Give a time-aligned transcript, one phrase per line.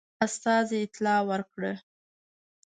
[0.25, 1.73] استازي اطلاع ورکړه.